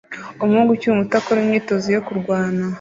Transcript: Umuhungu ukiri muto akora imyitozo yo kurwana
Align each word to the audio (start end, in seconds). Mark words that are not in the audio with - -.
Umuhungu 0.43 0.69
ukiri 0.71 0.97
muto 0.99 1.15
akora 1.19 1.39
imyitozo 1.41 1.87
yo 1.95 2.01
kurwana 2.07 2.63